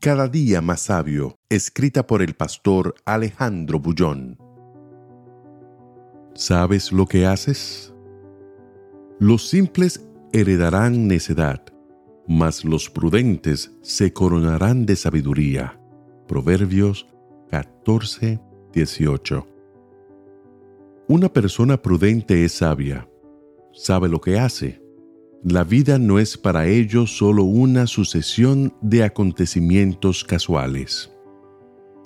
[0.00, 4.38] Cada día más sabio, escrita por el pastor Alejandro Bullón.
[6.32, 7.92] ¿Sabes lo que haces?
[9.18, 11.62] Los simples heredarán necedad,
[12.26, 15.78] mas los prudentes se coronarán de sabiduría.
[16.26, 17.06] Proverbios
[17.50, 18.40] 14,
[18.72, 19.46] 18.
[21.08, 23.06] Una persona prudente es sabia,
[23.74, 24.80] sabe lo que hace
[25.42, 31.10] la vida no es para ellos solo una sucesión de acontecimientos casuales.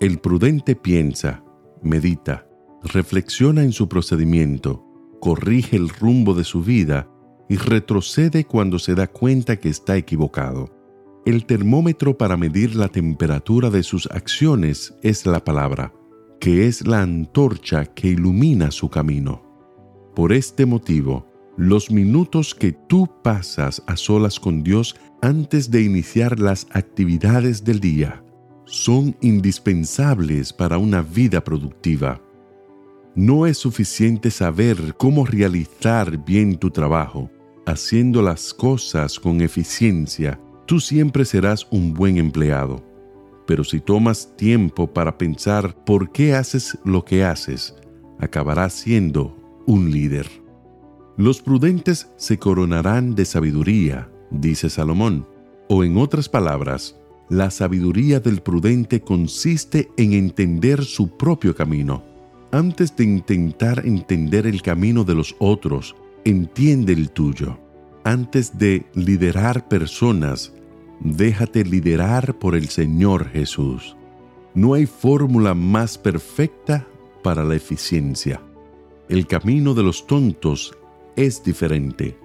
[0.01, 1.42] El prudente piensa,
[1.83, 2.47] medita,
[2.84, 4.84] reflexiona en su procedimiento,
[5.20, 7.11] corrige el rumbo de su vida
[7.48, 10.70] y retrocede cuando se da cuenta que está equivocado.
[11.27, 15.92] El termómetro para medir la temperatura de sus acciones es la palabra,
[16.39, 19.42] que es la antorcha que ilumina su camino.
[20.14, 26.41] Por este motivo, los minutos que tú pasas a solas con Dios antes de iniciar
[26.41, 28.24] las actividades del día
[28.66, 32.20] son indispensables para una vida productiva.
[33.14, 37.30] No es suficiente saber cómo realizar bien tu trabajo.
[37.66, 42.84] Haciendo las cosas con eficiencia, tú siempre serás un buen empleado.
[43.47, 47.77] Pero si tomas tiempo para pensar por qué haces lo que haces,
[48.19, 50.44] acabarás siendo un líder.
[51.17, 55.27] Los prudentes se coronarán de sabiduría, dice Salomón.
[55.69, 56.97] O en otras palabras,
[57.29, 62.03] la sabiduría del prudente consiste en entender su propio camino.
[62.51, 67.59] Antes de intentar entender el camino de los otros, entiende el tuyo.
[68.03, 70.53] Antes de liderar personas,
[71.00, 73.97] déjate liderar por el Señor Jesús.
[74.55, 76.87] No hay fórmula más perfecta
[77.22, 78.41] para la eficiencia.
[79.09, 80.77] El camino de los tontos
[81.16, 82.16] es diferente.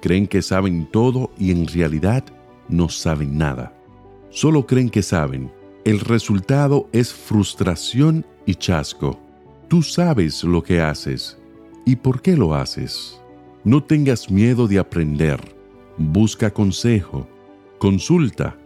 [0.00, 2.24] Creen que saben todo y en realidad
[2.68, 3.72] no saben nada.
[4.30, 5.50] Solo creen que saben.
[5.84, 9.18] El resultado es frustración y chasco.
[9.68, 11.38] Tú sabes lo que haces
[11.84, 13.20] y por qué lo haces.
[13.64, 15.40] No tengas miedo de aprender.
[15.96, 17.26] Busca consejo.
[17.78, 18.56] Consulta.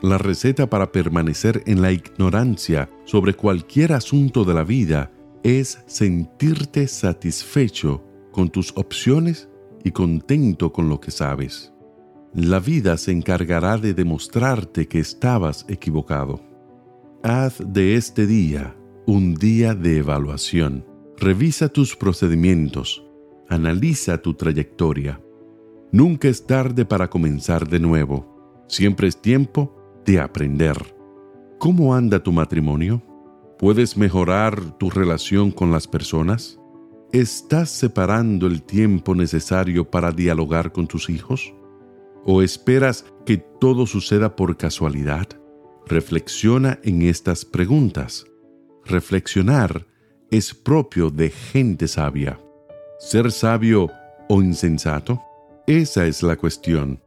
[0.00, 5.10] La receta para permanecer en la ignorancia sobre cualquier asunto de la vida
[5.42, 8.04] es sentirte satisfecho
[8.38, 9.48] con tus opciones
[9.82, 11.72] y contento con lo que sabes.
[12.32, 16.40] La vida se encargará de demostrarte que estabas equivocado.
[17.24, 18.76] Haz de este día
[19.08, 20.86] un día de evaluación.
[21.16, 23.04] Revisa tus procedimientos.
[23.48, 25.20] Analiza tu trayectoria.
[25.90, 28.62] Nunca es tarde para comenzar de nuevo.
[28.68, 29.74] Siempre es tiempo
[30.06, 30.76] de aprender.
[31.58, 33.02] ¿Cómo anda tu matrimonio?
[33.58, 36.60] ¿Puedes mejorar tu relación con las personas?
[37.12, 41.54] ¿Estás separando el tiempo necesario para dialogar con tus hijos?
[42.26, 45.26] ¿O esperas que todo suceda por casualidad?
[45.86, 48.26] Reflexiona en estas preguntas.
[48.84, 49.86] Reflexionar
[50.30, 52.38] es propio de gente sabia.
[52.98, 53.90] ¿Ser sabio
[54.28, 55.18] o insensato?
[55.66, 57.00] Esa es la cuestión.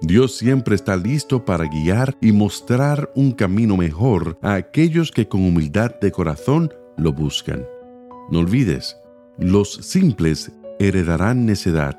[0.00, 5.46] Dios siempre está listo para guiar y mostrar un camino mejor a aquellos que con
[5.46, 7.64] humildad de corazón lo buscan.
[8.32, 8.96] No olvides,
[9.38, 11.96] los simples heredarán necedad,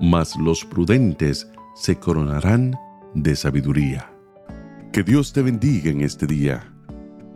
[0.00, 2.74] mas los prudentes se coronarán
[3.14, 4.12] de sabiduría.
[4.92, 6.72] Que Dios te bendiga en este día.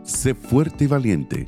[0.03, 1.47] Sé fuerte y valiente.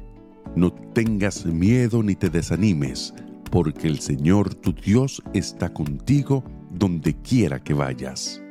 [0.55, 3.13] No tengas miedo ni te desanimes,
[3.51, 8.41] porque el Señor tu Dios está contigo donde quiera que vayas.